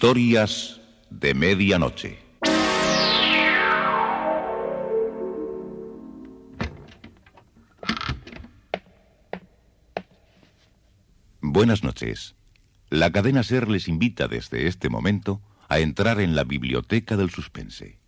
[0.00, 0.80] Historias
[1.10, 2.20] de medianoche.
[11.40, 12.36] Buenas noches.
[12.90, 17.98] La cadena Ser les invita desde este momento a entrar en la biblioteca del suspense.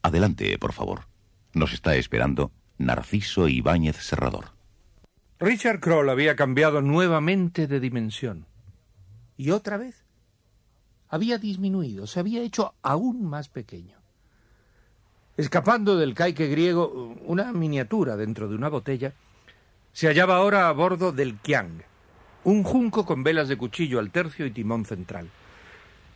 [0.00, 1.00] Adelante, por favor.
[1.52, 4.52] Nos está esperando Narciso Ibáñez Serrador.
[5.38, 8.46] Richard Kroll había cambiado nuevamente de dimensión.
[9.36, 10.06] Y otra vez
[11.10, 13.98] había disminuido, se había hecho aún más pequeño.
[15.36, 19.12] Escapando del caique griego, una miniatura dentro de una botella,
[19.92, 21.82] se hallaba ahora a bordo del Kiang,
[22.44, 25.28] un junco con velas de cuchillo al tercio y timón central.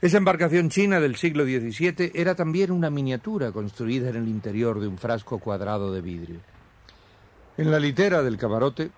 [0.00, 4.86] Esa embarcación china del siglo XVII era también una miniatura construida en el interior de
[4.86, 6.40] un frasco cuadrado de vidrio.
[7.56, 8.90] En la litera del camarote,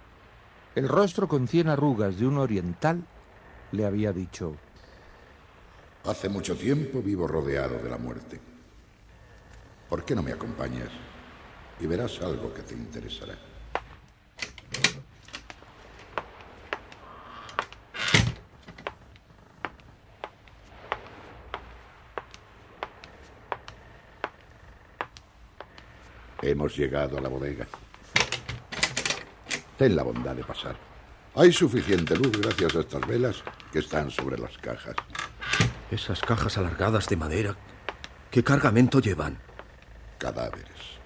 [0.75, 3.03] el rostro con cien arrugas de un oriental
[3.73, 4.56] le había dicho
[6.07, 8.39] Hace mucho tiempo vivo rodeado de la muerte.
[9.89, 10.89] ¿Por qué no me acompañas?
[11.81, 13.37] Y verás algo que te interesará.
[26.41, 27.67] Hemos llegado a la bodega.
[29.77, 30.77] Ten la bondad de pasar.
[31.34, 34.95] Hay suficiente luz gracias a estas velas que están sobre las cajas.
[35.91, 37.56] Esas cajas alargadas de madera,
[38.31, 39.39] ¿qué cargamento llevan?
[40.19, 40.98] Cadáveres.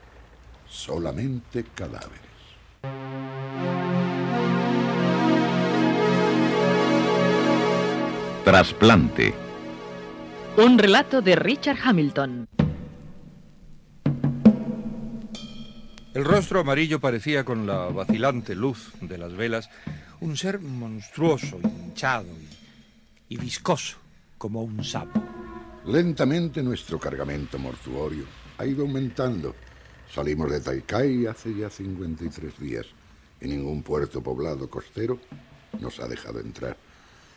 [0.66, 2.30] Solamente cadáveres.
[8.44, 9.34] Trasplante.
[10.56, 12.48] Un relato de Richard Hamilton.
[16.14, 19.68] El rostro amarillo parecía con la vacilante luz de las velas
[20.20, 22.26] un ser monstruoso, hinchado
[23.28, 23.98] y, y viscoso,
[24.40, 25.22] como un sapo.
[25.84, 28.24] Lentamente nuestro cargamento mortuorio
[28.56, 29.54] ha ido aumentando.
[30.10, 32.86] Salimos de Taikai hace ya 53 días
[33.38, 35.18] y ningún puerto poblado costero
[35.78, 36.74] nos ha dejado entrar.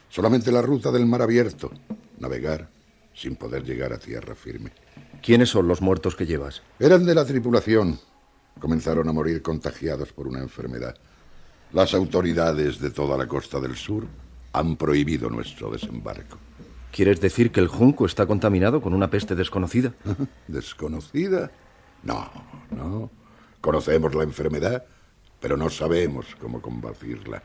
[0.08, 1.72] Solamente la ruta del mar abierto,
[2.20, 2.70] navegar
[3.14, 4.72] sin poder llegar a tierra firme.
[5.22, 6.62] ¿Quiénes son los muertos que llevas?
[6.80, 8.00] Eran de la tripulación.
[8.62, 10.96] Comenzaron a morir contagiados por una enfermedad.
[11.74, 14.08] Las autoridades de toda la costa del sur
[14.54, 16.38] han prohibido nuestro desembarco.
[16.94, 19.96] ¿Quieres decir que el junco está contaminado con una peste desconocida?
[20.48, 21.50] ¿Desconocida?
[22.04, 22.30] No,
[22.70, 23.10] no.
[23.62, 24.86] Conocemos la enfermedad,
[25.40, 27.42] pero no sabemos cómo combatirla.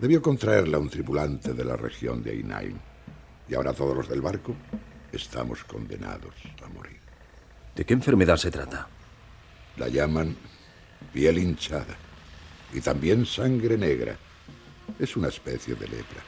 [0.00, 2.80] Debió contraerla un tripulante de la región de Ainain.
[3.48, 4.56] Y ahora todos los del barco
[5.12, 6.98] estamos condenados a morir.
[7.76, 8.88] ¿De qué enfermedad se trata?
[9.76, 10.34] La llaman
[11.12, 11.94] piel hinchada
[12.72, 14.16] y también sangre negra.
[14.98, 16.24] Es una especie de lepra,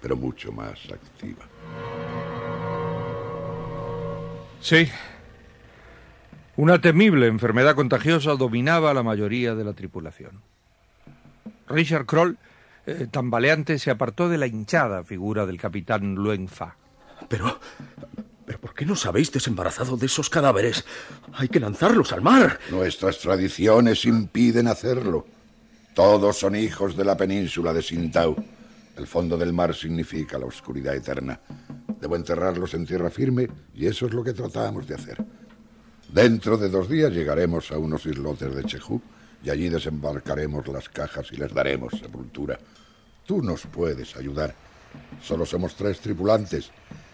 [0.00, 1.46] pero mucho más activa.
[4.60, 4.88] Sí.
[6.56, 10.42] Una temible enfermedad contagiosa dominaba a la mayoría de la tripulación.
[11.68, 12.38] Richard Kroll,
[12.86, 16.76] eh, tambaleante, se apartó de la hinchada figura del capitán Luen Fa.
[17.28, 17.58] Pero.
[18.44, 20.84] ¿Pero por qué nos habéis desembarazado de esos cadáveres?
[21.34, 22.58] Hay que lanzarlos al mar.
[22.72, 25.24] Nuestras tradiciones impiden hacerlo.
[25.94, 28.34] Todos son hijos de la península de Sintau.
[29.00, 31.40] El fondo del mar significa la oscuridad eterna.
[31.98, 35.24] Debo enterrarlos en tierra firme y eso es lo que tratamos de hacer.
[36.12, 39.00] Dentro de dos días llegaremos a unos islotes de Chejú
[39.42, 42.58] y allí desembarcaremos las cajas y les daremos sepultura.
[43.24, 44.54] Tú nos puedes ayudar.
[45.22, 46.70] Solo somos tres tripulantes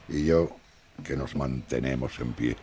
[0.08, 0.56] y yo
[1.04, 2.56] que nos mantenemos en pie.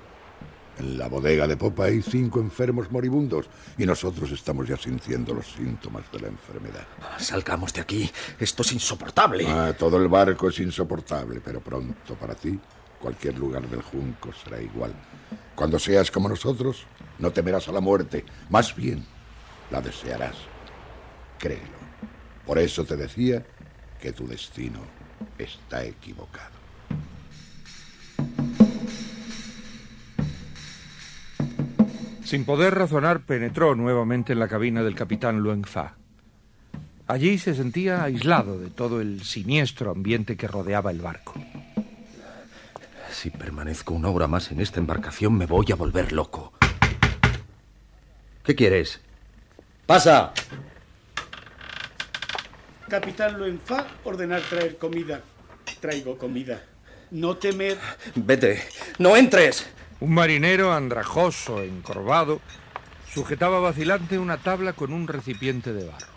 [0.80, 3.48] En la bodega de popa hay cinco enfermos moribundos
[3.78, 6.88] y nosotros estamos ya sintiendo los síntomas de la enfermedad.
[7.20, 8.12] Salgamos de aquí.
[8.40, 9.46] Esto es insoportable.
[9.48, 12.60] Ah, todo el barco es insoportable, pero pronto para ti
[13.00, 14.94] cualquier lugar del junco será igual.
[15.56, 16.86] Cuando seas como nosotros,
[17.20, 19.06] no temerás a la muerte, más bien
[19.70, 20.38] la desearás.
[21.38, 21.84] Créelo.
[22.46, 23.46] Por eso te decía
[24.00, 24.80] que tu destino
[25.38, 26.53] está equivocado.
[32.24, 35.96] Sin poder razonar, penetró nuevamente en la cabina del capitán Luen Fa.
[37.06, 41.34] Allí se sentía aislado de todo el siniestro ambiente que rodeaba el barco.
[43.12, 46.54] Si permanezco una hora más en esta embarcación me voy a volver loco.
[48.44, 49.02] ¿Qué quieres?
[49.86, 50.34] ¡Pasa!
[52.88, 55.22] Capitán Loenfa, ordenar traer comida.
[55.82, 56.64] Traigo comida.
[57.12, 57.78] No temer.
[58.16, 58.64] Vete.
[58.98, 59.68] ¡No entres!
[60.04, 62.42] Un marinero andrajoso, encorvado,
[63.10, 66.08] sujetaba vacilante una tabla con un recipiente de barro.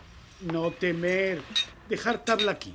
[0.40, 1.40] No temer.
[1.88, 2.74] Dejar tabla aquí.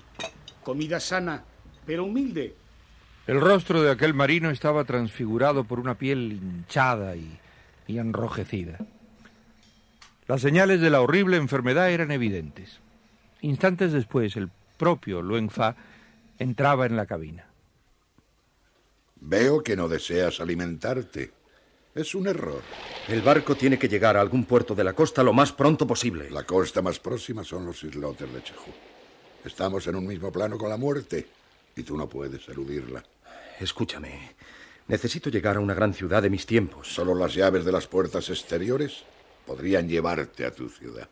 [0.63, 1.43] Comida sana,
[1.85, 2.55] pero humilde.
[3.27, 7.37] El rostro de aquel marino estaba transfigurado por una piel hinchada y,
[7.87, 8.77] y enrojecida.
[10.29, 12.79] Las señales de la horrible enfermedad eran evidentes.
[13.41, 15.75] Instantes después, el propio Luen Fa
[16.39, 17.50] entraba en la cabina.
[19.23, 21.31] Veo que no deseas alimentarte.
[21.93, 22.61] Es un error.
[23.07, 26.31] El barco tiene que llegar a algún puerto de la costa lo más pronto posible.
[26.31, 28.71] La costa más próxima son los islotes de Cheju.
[29.45, 31.27] Estamos en un mismo plano con la muerte
[31.75, 33.03] y tú no puedes eludirla.
[33.59, 34.33] Escúchame.
[34.87, 36.91] Necesito llegar a una gran ciudad de mis tiempos.
[36.91, 39.03] Solo las llaves de las puertas exteriores
[39.45, 41.07] podrían llevarte a tu ciudad.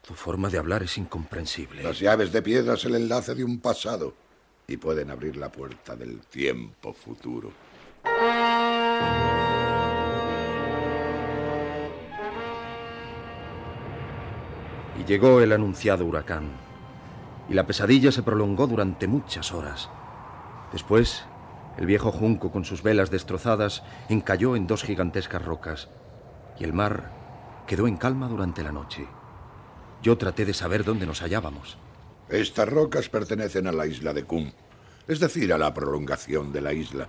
[0.00, 1.82] Tu forma de hablar es incomprensible.
[1.82, 4.14] Las llaves de piedra es el enlace de un pasado
[4.72, 7.52] y pueden abrir la puerta del tiempo futuro.
[14.98, 16.50] Y llegó el anunciado huracán.
[17.48, 19.90] Y la pesadilla se prolongó durante muchas horas.
[20.72, 21.24] Después,
[21.76, 25.88] el viejo junco con sus velas destrozadas encalló en dos gigantescas rocas.
[26.58, 27.10] Y el mar
[27.66, 29.06] quedó en calma durante la noche.
[30.02, 31.76] Yo traté de saber dónde nos hallábamos.
[32.28, 34.52] Estas rocas pertenecen a la isla de Kum,
[35.08, 37.08] es decir, a la prolongación de la isla.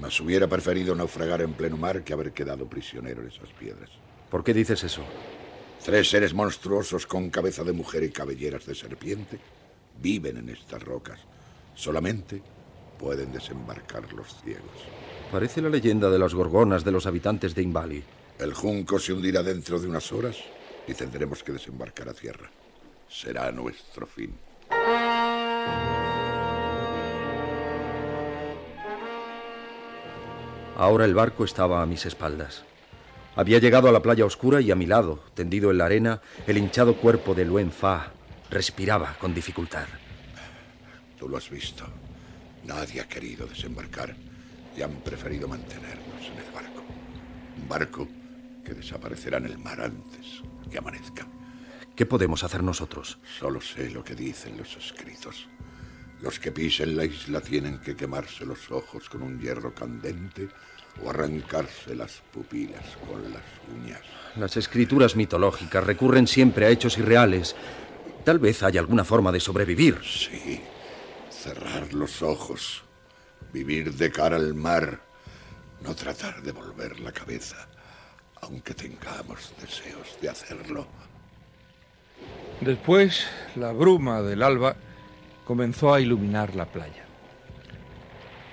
[0.00, 3.90] Mas hubiera preferido naufragar en pleno mar que haber quedado prisionero en esas piedras.
[4.30, 5.02] ¿Por qué dices eso?
[5.84, 9.38] Tres seres monstruosos con cabeza de mujer y cabelleras de serpiente
[10.00, 11.20] viven en estas rocas.
[11.74, 12.42] Solamente
[12.98, 14.70] pueden desembarcar los ciegos.
[15.32, 18.02] Parece la leyenda de las gorgonas de los habitantes de Invali.
[18.38, 20.36] El junco se hundirá dentro de unas horas
[20.86, 22.50] y tendremos que desembarcar a tierra.
[23.08, 24.34] Será nuestro fin.
[30.78, 32.62] Ahora el barco estaba a mis espaldas.
[33.34, 36.56] Había llegado a la playa oscura y a mi lado, tendido en la arena, el
[36.56, 38.12] hinchado cuerpo de Luen Fa
[38.48, 39.86] respiraba con dificultad.
[41.18, 41.84] Tú lo has visto.
[42.64, 44.14] Nadie ha querido desembarcar
[44.76, 46.84] y han preferido mantenernos en el barco.
[47.60, 48.06] Un barco
[48.64, 51.26] que desaparecerá en el mar antes que amanezca.
[51.96, 53.18] ¿Qué podemos hacer nosotros?
[53.40, 55.48] Solo sé lo que dicen los escritos.
[56.20, 60.48] Los que pisen la isla tienen que quemarse los ojos con un hierro candente
[61.02, 63.42] o arrancarse las pupilas con las
[63.72, 64.00] uñas.
[64.36, 67.54] Las escrituras mitológicas recurren siempre a hechos irreales.
[68.24, 70.00] Tal vez haya alguna forma de sobrevivir.
[70.02, 70.60] Sí,
[71.30, 72.82] cerrar los ojos,
[73.52, 75.00] vivir de cara al mar,
[75.82, 77.68] no tratar de volver la cabeza,
[78.42, 80.88] aunque tengamos deseos de hacerlo.
[82.60, 83.24] Después,
[83.54, 84.76] la bruma del alba
[85.48, 87.06] comenzó a iluminar la playa.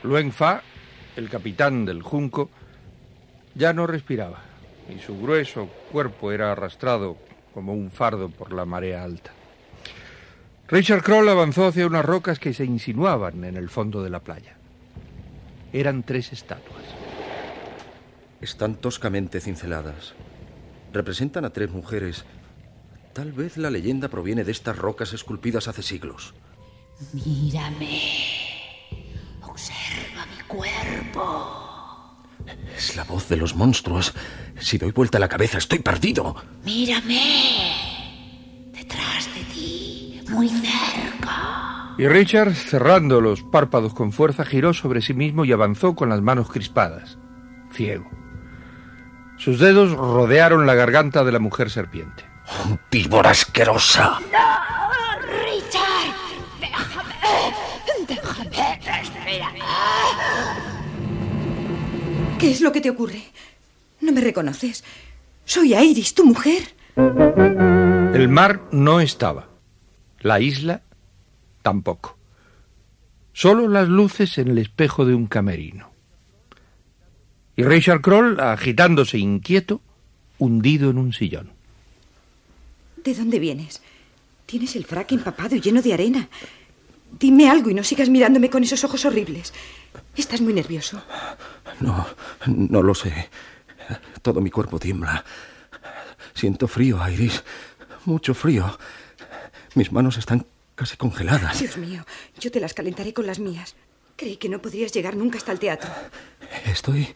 [0.03, 0.61] Luen Fa,
[1.17, 2.49] el capitán del junco,
[3.53, 4.39] ya no respiraba
[4.87, 7.17] y su grueso cuerpo era arrastrado
[7.53, 9.31] como un fardo por la marea alta.
[10.69, 14.55] Richard Kroll avanzó hacia unas rocas que se insinuaban en el fondo de la playa.
[15.73, 16.85] Eran tres estatuas.
[18.39, 20.13] Están toscamente cinceladas.
[20.93, 22.23] Representan a tres mujeres.
[23.11, 26.33] Tal vez la leyenda proviene de estas rocas esculpidas hace siglos.
[27.13, 28.01] Mírame.
[29.41, 32.15] Observa mi cuerpo.
[32.75, 34.13] Es la voz de los monstruos.
[34.59, 36.35] Si doy vuelta la cabeza, estoy perdido.
[36.63, 37.73] Mírame.
[38.73, 41.95] Detrás de ti, muy cerca.
[41.97, 46.21] Y Richard, cerrando los párpados con fuerza, giró sobre sí mismo y avanzó con las
[46.21, 47.17] manos crispadas,
[47.71, 48.09] ciego.
[49.37, 52.25] Sus dedos rodearon la garganta de la mujer serpiente.
[52.47, 54.19] ¡Oh, ¡Víbora asquerosa!
[54.31, 56.13] ¡No, Richard!
[56.59, 57.15] ¡Déjame!
[58.49, 59.24] ¡Déjame!
[62.39, 63.23] ¿Qué es lo que te ocurre?
[64.01, 64.83] No me reconoces.
[65.45, 66.75] Soy Iris, tu mujer.
[66.95, 69.49] El mar no estaba.
[70.19, 70.81] La isla
[71.61, 72.17] tampoco.
[73.33, 75.91] Solo las luces en el espejo de un camerino.
[77.57, 79.81] Y Richard Kroll, agitándose inquieto,
[80.37, 81.51] hundido en un sillón.
[83.03, 83.81] ¿De dónde vienes?
[84.45, 86.29] Tienes el frac empapado y lleno de arena.
[87.17, 89.53] Dime algo y no sigas mirándome con esos ojos horribles.
[90.17, 91.01] Estás muy nervioso.
[91.79, 92.05] No,
[92.45, 93.29] no lo sé.
[94.21, 95.23] Todo mi cuerpo tiembla.
[96.33, 97.43] Siento frío, Iris.
[98.05, 98.77] Mucho frío.
[99.75, 100.45] Mis manos están
[100.75, 101.59] casi congeladas.
[101.59, 102.05] Dios mío,
[102.39, 103.75] yo te las calentaré con las mías.
[104.17, 105.89] Creí que no podrías llegar nunca hasta el teatro.
[106.65, 107.13] Estoy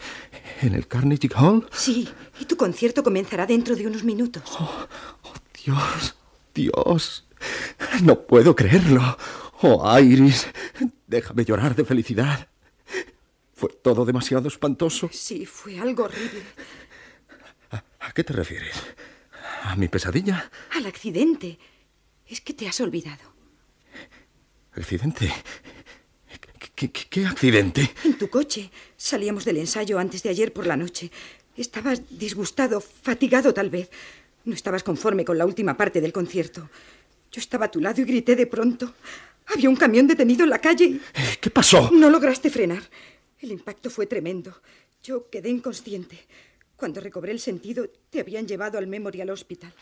[0.62, 1.68] en el Carnegie Hall.
[1.72, 2.08] Sí,
[2.40, 4.44] y tu concierto comenzará dentro de unos minutos.
[4.60, 4.88] Oh,
[5.24, 5.34] oh,
[5.66, 6.16] Dios,
[6.54, 7.26] Dios.
[8.04, 9.18] No puedo creerlo.
[9.62, 10.48] Oh, Iris,
[11.08, 12.48] déjame llorar de felicidad.
[13.54, 15.10] ¿Fue todo demasiado espantoso?
[15.12, 16.42] Sí, fue algo horrible.
[17.72, 18.76] ¿A, a qué te refieres?
[19.64, 20.50] ¿A mi pesadilla?
[20.76, 21.60] Al accidente.
[22.26, 23.34] Es que te has olvidado.
[24.74, 25.34] ¿Accidente?
[26.76, 27.92] ¿Qué, qué, qué accidente?
[28.06, 28.72] En tu coche.
[28.96, 31.12] Salíamos del ensayo antes de ayer por la noche.
[31.58, 33.90] Estabas disgustado, fatigado tal vez.
[34.46, 36.70] No estabas conforme con la última parte del concierto.
[37.32, 38.94] Yo estaba a tu lado y grité de pronto.
[39.54, 41.02] Había un camión detenido en la calle y...
[41.40, 41.90] ¿Qué pasó?
[41.92, 42.84] No lograste frenar.
[43.40, 44.62] El impacto fue tremendo.
[45.02, 46.20] Yo quedé inconsciente.
[46.76, 49.74] Cuando recobré el sentido, te habían llevado al Memorial Hospital.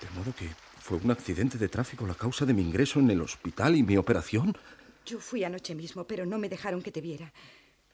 [0.00, 0.48] De modo que
[0.80, 3.96] fue un accidente de tráfico la causa de mi ingreso en el hospital y mi
[3.96, 4.56] operación.
[5.06, 7.32] Yo fui anoche mismo, pero no me dejaron que te viera.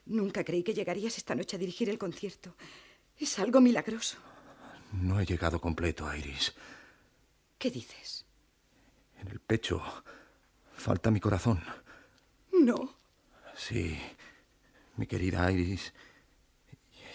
[0.06, 2.56] Nunca creí que llegarías esta noche a dirigir el concierto.
[3.18, 4.16] Es algo milagroso.
[4.92, 6.54] No he llegado completo, Iris.
[7.58, 8.24] ¿Qué dices?
[9.20, 9.82] En el pecho
[10.80, 11.62] falta mi corazón.
[12.52, 12.96] No.
[13.54, 13.98] Sí,
[14.96, 15.92] mi querida Iris.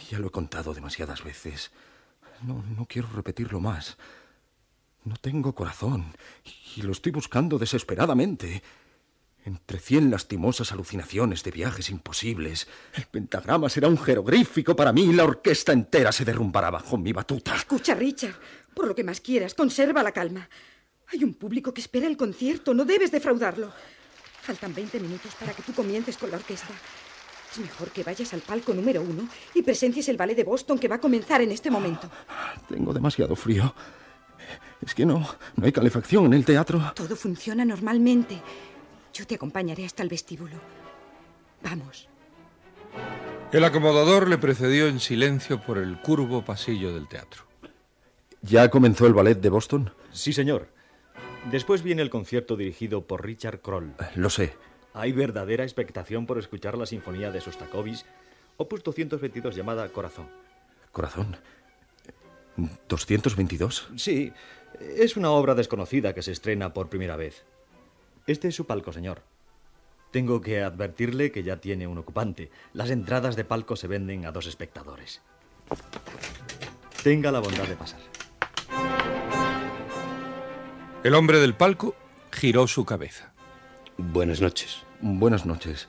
[0.10, 1.72] Ya lo he contado demasiadas veces.
[2.44, 3.98] No, no quiero repetirlo más.
[5.04, 6.16] No tengo corazón
[6.76, 8.62] y lo estoy buscando desesperadamente.
[9.46, 15.14] Entre cien lastimosas alucinaciones de viajes imposibles, el pentagrama será un jeroglífico para mí y
[15.14, 17.56] la orquesta entera se derrumbará bajo mi batuta.
[17.56, 18.36] Escucha, Richard,
[18.74, 20.50] por lo que más quieras, conserva la calma.
[21.12, 23.72] Hay un público que espera el concierto, no debes defraudarlo.
[24.42, 26.74] Faltan 20 minutos para que tú comiences con la orquesta.
[27.52, 30.88] Es mejor que vayas al palco número uno y presencies el ballet de Boston que
[30.88, 32.10] va a comenzar en este momento.
[32.68, 33.74] Tengo demasiado frío.
[34.82, 36.92] Es que no, no hay calefacción en el teatro.
[36.96, 38.42] Todo funciona normalmente.
[39.14, 40.56] Yo te acompañaré hasta el vestíbulo.
[41.64, 42.10] Vamos.
[43.52, 47.44] El acomodador le precedió en silencio por el curvo pasillo del teatro.
[48.42, 49.94] ¿Ya comenzó el ballet de Boston?
[50.12, 50.75] Sí, señor.
[51.52, 53.94] Después viene el concierto dirigido por Richard Kroll.
[54.16, 54.54] Lo sé.
[54.94, 58.04] Hay verdadera expectación por escuchar la sinfonía de Sostakovich,
[58.58, 60.28] opus 222 llamada Corazón.
[60.92, 61.38] ¿Corazón?
[62.90, 63.98] ¿222?
[63.98, 64.34] Sí,
[64.80, 67.46] es una obra desconocida que se estrena por primera vez.
[68.26, 69.22] Este es su palco, señor.
[70.12, 72.50] Tengo que advertirle que ya tiene un ocupante.
[72.74, 75.22] Las entradas de palco se venden a dos espectadores.
[77.04, 78.00] Tenga la bondad de pasar.
[81.06, 81.96] El hombre del palco
[82.32, 83.32] giró su cabeza.
[83.96, 84.80] Buenas noches.
[85.02, 85.88] Buenas noches.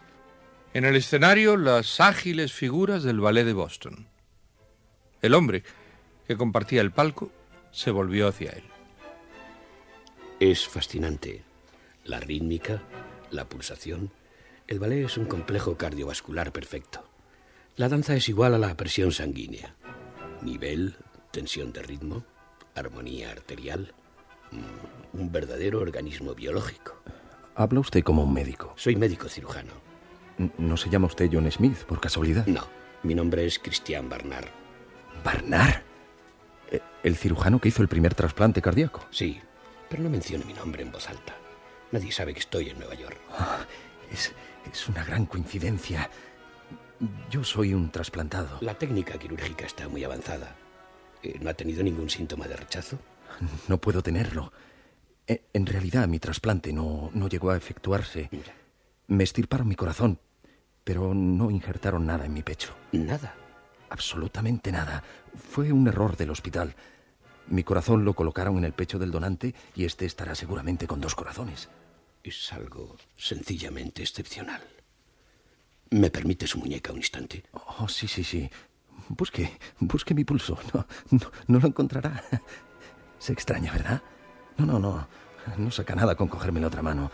[0.74, 4.08] En el escenario, las ágiles figuras del ballet de Boston.
[5.22, 5.64] El hombre,
[6.28, 7.32] que compartía el palco,
[7.70, 8.64] se volvió hacia él.
[10.38, 11.44] Es fascinante.
[12.04, 12.82] La rítmica,
[13.30, 14.12] la pulsación.
[14.66, 17.08] El ballet es un complejo cardiovascular perfecto.
[17.76, 19.76] La danza es igual a la presión sanguínea.
[20.42, 20.94] Nivel,
[21.30, 22.26] tensión de ritmo,
[22.74, 23.94] armonía arterial.
[24.50, 26.96] Mm, un verdadero organismo biológico.
[27.54, 28.72] Habla usted como un médico.
[28.76, 29.72] Soy médico cirujano.
[30.58, 32.46] ¿No se llama usted John Smith, por casualidad?
[32.46, 32.62] No,
[33.02, 34.48] mi nombre es Christian Barnard.
[35.24, 35.82] ¿Barnard?
[36.70, 39.06] Eh, ¿El cirujano que hizo el primer trasplante cardíaco?
[39.10, 39.40] Sí,
[39.88, 41.34] pero no mencione mi nombre en voz alta.
[41.92, 43.16] Nadie sabe que estoy en Nueva York.
[43.38, 44.32] Oh, es,
[44.70, 46.10] es una gran coincidencia.
[47.30, 48.58] Yo soy un trasplantado.
[48.60, 50.56] La técnica quirúrgica está muy avanzada.
[51.22, 52.98] Eh, ¿No ha tenido ningún síntoma de rechazo?
[53.68, 54.52] No puedo tenerlo.
[55.26, 58.30] Eh, En realidad, mi trasplante no, no llegó a efectuarse.
[59.08, 60.18] Me estirparon mi corazón,
[60.84, 62.74] pero no injertaron nada en mi pecho.
[62.92, 63.34] ¿Nada?
[63.90, 65.02] Absolutamente nada.
[65.50, 66.74] Fue un error del hospital.
[67.48, 71.14] Mi corazón lo colocaron en el pecho del donante y este estará seguramente con dos
[71.14, 71.68] corazones.
[72.24, 74.60] Es algo sencillamente excepcional.
[75.90, 77.44] ¿Me permite su muñeca un instante?
[77.52, 78.50] Oh, sí, sí, sí.
[79.08, 80.58] Busque, busque mi pulso.
[80.74, 82.24] No, no, no lo encontrará.
[83.18, 84.02] Se extraña, ¿verdad?
[84.56, 85.08] No, no, no.
[85.56, 87.10] No saca nada con cogerme la otra mano.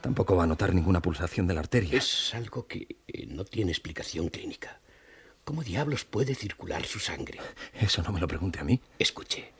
[0.00, 1.96] Tampoco va a notar ninguna pulsación de la arteria.
[1.96, 4.80] Es algo que eh, no tiene explicación clínica.
[5.44, 7.38] ¿Cómo diablos puede circular su sangre?
[7.74, 8.80] Eso no me lo pregunte a mí.
[8.98, 9.52] Escuche.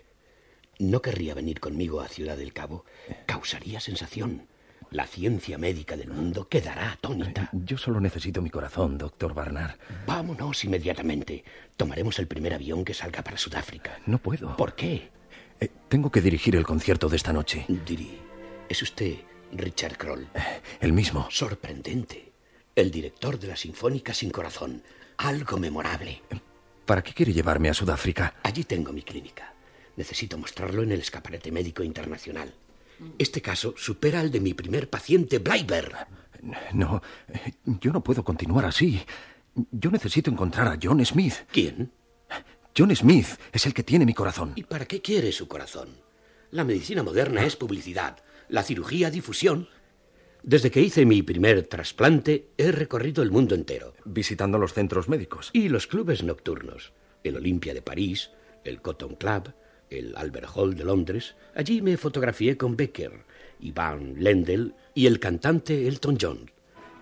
[0.79, 2.85] No querría venir conmigo a Ciudad del Cabo.
[3.27, 4.47] Causaría sensación.
[4.91, 7.49] La ciencia médica del mundo quedará atónita.
[7.53, 9.77] Yo solo necesito mi corazón, doctor Barnard.
[10.07, 11.45] Vámonos inmediatamente.
[11.77, 13.99] Tomaremos el primer avión que salga para Sudáfrica.
[14.07, 14.57] No puedo.
[14.57, 15.11] ¿Por qué?
[15.65, 17.65] Eh, tengo que dirigir el concierto de esta noche.
[17.87, 18.19] Diri,
[18.69, 19.15] es usted
[19.53, 20.29] Richard Kroll.
[20.79, 21.27] El mismo.
[21.31, 22.33] Sorprendente.
[22.77, 24.83] El director de la Sinfónica sin Corazón.
[25.17, 26.21] Algo memorable.
[26.85, 28.35] ¿Para qué quiere llevarme a Sudáfrica?
[28.43, 29.55] Allí tengo mi clínica.
[29.97, 32.53] Necesito mostrarlo en el escaparate médico internacional.
[33.19, 36.07] Este caso supera al de mi primer paciente, Bleiber.
[36.75, 37.01] No,
[37.65, 39.01] yo no puedo continuar así.
[39.71, 41.37] Yo necesito encontrar a John Smith.
[41.51, 41.91] ¿Quién?
[42.77, 44.53] John Smith es el que tiene mi corazón.
[44.57, 45.91] ¿Y para qué quiere su corazón?
[46.51, 49.69] La medicina moderna es publicidad, la cirugía difusión.
[50.43, 53.95] Desde que hice mi primer trasplante he recorrido el mundo entero.
[54.05, 55.51] Visitando los centros médicos.
[55.53, 56.93] Y los clubes nocturnos.
[57.23, 58.33] El Olympia de París,
[58.65, 59.55] el Cotton Club,
[59.89, 61.37] el Albert Hall de Londres.
[61.55, 63.25] Allí me fotografié con Becker,
[63.61, 66.51] Ivan Lendl y el cantante Elton John.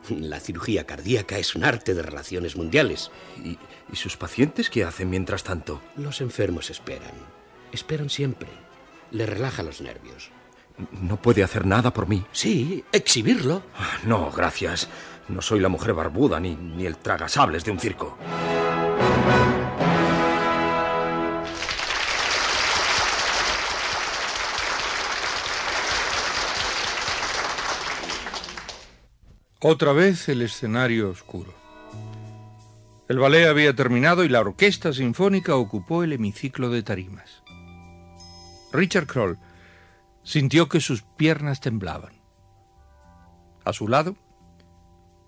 [0.08, 3.10] La cirugía cardíaca es un arte de relaciones mundiales.
[3.44, 3.58] ¿Y,
[3.92, 5.80] ¿Y, sus pacientes qué hacen mientras tanto?
[5.96, 7.12] Los enfermos esperan.
[7.72, 8.48] Esperan siempre.
[9.10, 10.30] Le relaja los nervios.
[11.00, 12.24] ¿No puede hacer nada por mí?
[12.32, 13.62] Sí, exhibirlo.
[14.04, 14.88] No, gracias.
[15.28, 18.18] No soy la mujer barbuda ni, ni el tragasables de un circo.
[29.64, 31.54] Otra vez el escenario oscuro.
[33.08, 37.44] El ballet había terminado y la orquesta sinfónica ocupó el hemiciclo de tarimas.
[38.72, 39.38] Richard Kroll
[40.24, 42.12] sintió que sus piernas temblaban.
[43.64, 44.16] A su lado,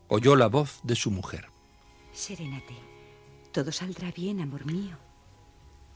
[0.08, 1.46] oyó la voz de su mujer.
[2.12, 2.74] Serénate.
[3.52, 4.96] Todo saldrá bien, amor mío.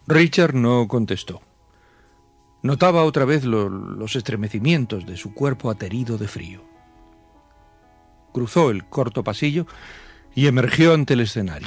[0.06, 1.42] Richard no contestó.
[2.62, 6.67] Notaba otra vez lo, los estremecimientos de su cuerpo aterido de frío.
[8.38, 9.66] Cruzó el corto pasillo
[10.32, 11.66] y emergió ante el escenario.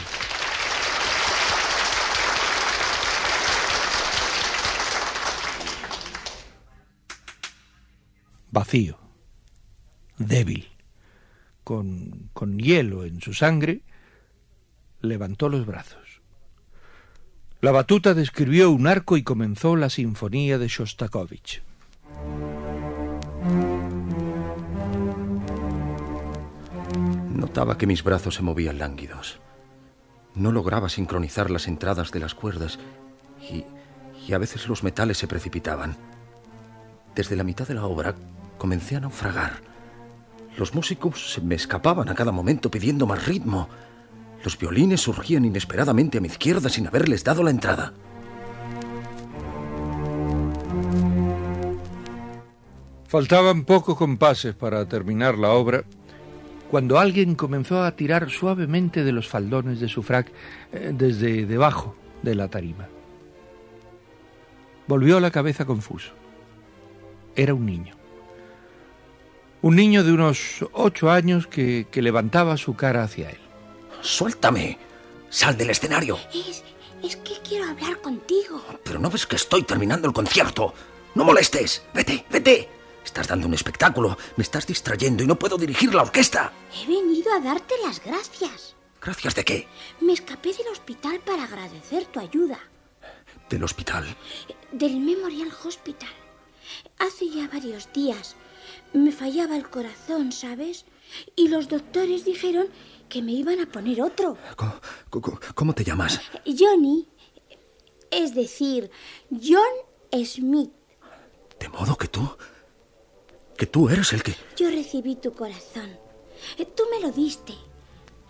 [8.52, 8.98] Vacío,
[10.18, 10.70] débil,
[11.66, 13.82] con, con hielo en su sangre,
[15.02, 16.22] levantó los brazos.
[17.60, 21.64] La batuta describió un arco y comenzó la sinfonía de Shostakovich.
[27.42, 29.40] Notaba que mis brazos se movían lánguidos.
[30.36, 32.78] No lograba sincronizar las entradas de las cuerdas
[33.42, 33.66] y,
[34.28, 35.98] y, a veces los metales se precipitaban.
[37.16, 38.14] Desde la mitad de la obra
[38.60, 39.54] comencé a naufragar.
[40.56, 43.70] Los músicos se me escapaban a cada momento pidiendo más ritmo.
[44.44, 47.92] Los violines surgían inesperadamente a mi izquierda sin haberles dado la entrada.
[53.08, 55.86] Faltaban pocos compases para terminar la obra
[56.72, 60.32] cuando alguien comenzó a tirar suavemente de los faldones de su frac
[60.72, 62.88] eh, desde debajo de la tarima.
[64.88, 66.14] Volvió la cabeza confuso.
[67.36, 67.94] Era un niño.
[69.62, 73.40] Un niño de unos ocho años que, que levantaba su cara hacia él.
[74.00, 74.78] ¡Suéltame!
[75.30, 76.18] ¡Sal del escenario!
[76.34, 76.64] Es,
[77.04, 78.64] es que quiero hablar contigo.
[78.86, 80.74] Pero no ves que estoy terminando el concierto.
[81.16, 81.84] No molestes.
[81.94, 82.70] Vete, vete.
[83.04, 86.54] Estás dando un espectáculo, me estás distrayendo y no puedo dirigir la orquesta.
[86.74, 88.76] He venido a darte las gracias.
[89.02, 89.68] ¿Gracias de qué?
[90.00, 92.60] Me escapé del hospital para agradecer tu ayuda.
[93.50, 94.06] ¿Del hospital?
[94.72, 96.10] Del Memorial Hospital.
[97.00, 98.36] Hace ya varios días
[98.94, 100.86] me fallaba el corazón, ¿sabes?
[101.36, 102.68] Y los doctores dijeron
[103.10, 104.38] que me iban a poner otro.
[105.56, 106.22] ¿Cómo, te llamas?
[106.46, 107.08] Johnny.
[108.10, 108.92] Es decir,
[109.32, 110.72] John Smith.
[111.60, 112.38] ¿De modo que tú
[113.62, 114.34] que tú eres el que...
[114.58, 115.92] Yo recibí tu corazón.
[116.76, 117.54] Tú me lo diste.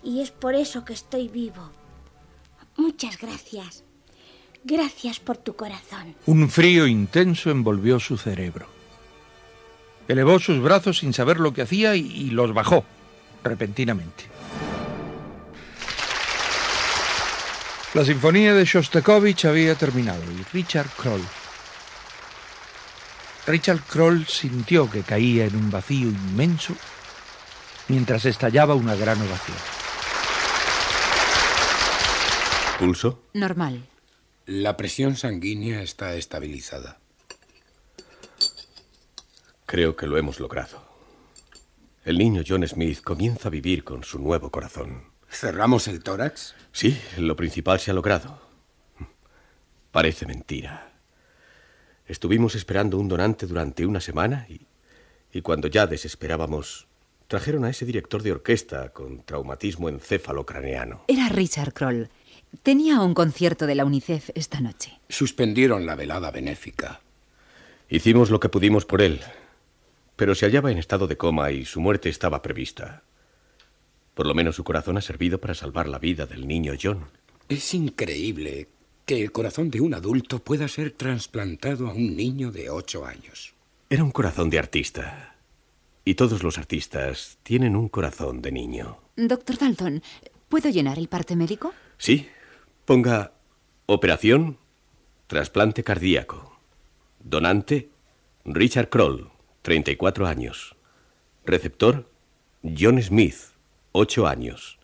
[0.04, 1.70] Y es por eso que estoy vivo.
[2.76, 3.82] Muchas gracias.
[4.62, 6.14] Gracias por tu corazón.
[6.26, 8.66] Un frío intenso envolvió su cerebro.
[10.06, 12.84] Elevó sus brazos sin saber lo que hacía y, y los bajó
[13.42, 14.24] repentinamente.
[17.94, 21.22] La sinfonía de Shostakovich había terminado y Richard Kroll
[23.46, 26.74] Richard Kroll sintió que caía en un vacío inmenso
[27.88, 29.56] mientras estallaba una gran ovación.
[32.78, 33.22] ¿Pulso?
[33.34, 33.86] Normal.
[34.46, 36.98] La presión sanguínea está estabilizada.
[39.66, 40.84] Creo que lo hemos logrado.
[42.04, 45.12] El niño John Smith comienza a vivir con su nuevo corazón.
[45.30, 46.54] ¿Cerramos el tórax?
[46.72, 48.40] Sí, lo principal se ha logrado.
[49.90, 50.91] Parece mentira.
[52.12, 54.60] Estuvimos esperando un donante durante una semana y,
[55.32, 56.86] y cuando ya desesperábamos,
[57.26, 61.04] trajeron a ese director de orquesta con traumatismo encéfalo-craneano.
[61.08, 62.10] Era Richard Kroll.
[62.62, 65.00] Tenía un concierto de la UNICEF esta noche.
[65.08, 67.00] Suspendieron la velada benéfica.
[67.88, 69.22] Hicimos lo que pudimos por él,
[70.14, 73.04] pero se hallaba en estado de coma y su muerte estaba prevista.
[74.12, 77.06] Por lo menos su corazón ha servido para salvar la vida del niño John.
[77.48, 78.68] Es increíble
[79.04, 83.54] que el corazón de un adulto pueda ser trasplantado a un niño de ocho años.
[83.90, 85.36] Era un corazón de artista.
[86.04, 88.98] Y todos los artistas tienen un corazón de niño.
[89.16, 90.02] Doctor Dalton,
[90.48, 91.72] ¿puedo llenar el parte médico?
[91.98, 92.28] Sí.
[92.84, 93.32] Ponga
[93.86, 94.58] operación,
[95.26, 96.58] trasplante cardíaco.
[97.20, 97.90] Donante,
[98.44, 99.30] Richard Kroll,
[99.62, 100.74] 34 años.
[101.44, 102.10] Receptor,
[102.62, 103.36] John Smith,
[103.92, 104.78] 8 años.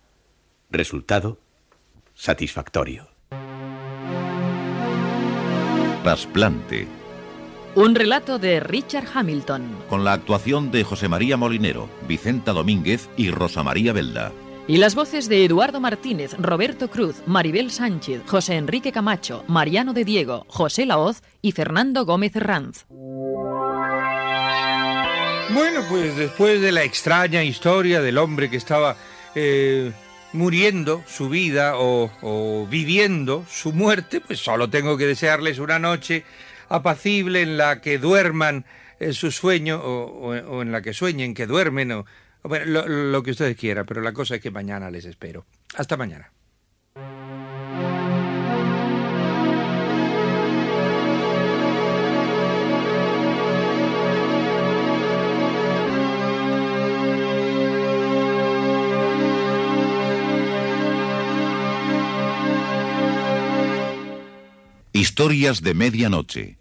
[0.70, 1.38] Resultado,
[2.14, 3.08] satisfactorio.
[6.02, 6.86] Trasplante,
[7.74, 9.62] Un relato de Richard Hamilton.
[9.88, 14.32] con la actuación de José María Molinero, Vicenta Domínguez y Rosa María Belda.
[14.66, 20.04] Y las voces de Eduardo Martínez, Roberto Cruz, Maribel Sánchez, José Enrique Camacho, Mariano de
[20.04, 22.84] Diego, José Laoz y Fernando Gómez Ranz.
[25.54, 28.96] Bueno, pues después de la extraña historia del hombre que estaba
[29.34, 29.90] eh,
[30.32, 36.24] muriendo su vida o, o viviendo su muerte, pues solo tengo que desearles una noche
[36.68, 38.64] apacible en la que duerman
[39.00, 42.06] eh, su sueño o, o- o en la que sueñen que duermen o,
[42.42, 45.46] o bueno, lo, lo que ustedes quieran, pero la cosa es que mañana les espero.
[45.76, 46.30] Hasta mañana.
[64.98, 66.58] Historias de medianoche.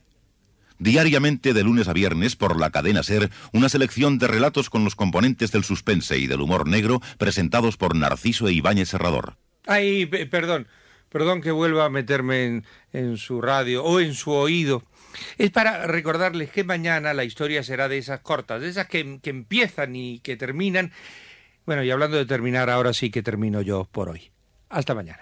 [0.78, 4.95] Diariamente de lunes a viernes por la cadena Ser, una selección de relatos con los
[4.95, 9.38] componentes del suspense y del humor negro presentados por Narciso e Ibáñez Serrador.
[9.65, 10.67] Ay, pe- perdón,
[11.10, 14.84] perdón que vuelva a meterme en, en su radio o en su oído.
[15.39, 19.32] Es para recordarles que mañana la historia será de esas cortas, de esas que, que
[19.32, 20.91] empiezan y que terminan.
[21.65, 24.30] Bueno, y hablando de terminar, ahora sí que termino yo por hoy.
[24.69, 25.21] Hasta mañana.